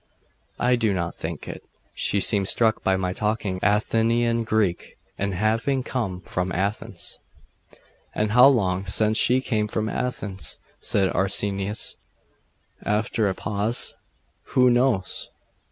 'I 0.59 0.77
do 0.77 0.93
not 0.95 1.13
think 1.13 1.47
it. 1.47 1.61
She 1.93 2.19
seemed 2.21 2.47
struck 2.47 2.81
by 2.83 2.95
my 2.97 3.13
talking 3.13 3.59
Athenian 3.61 4.43
Greek, 4.45 4.97
and 5.15 5.35
having 5.35 5.83
come 5.83 6.21
from 6.21 6.51
Athens.' 6.51 7.19
'And 8.15 8.31
how 8.31 8.47
long 8.47 8.87
since 8.87 9.15
she 9.19 9.41
came 9.41 9.67
from 9.67 9.87
Athens?' 9.87 10.57
said 10.79 11.09
Arsenius, 11.09 11.97
after 12.83 13.29
a 13.29 13.35
pause. 13.35 13.93
'Who 14.55 14.71
knows? 14.71 15.29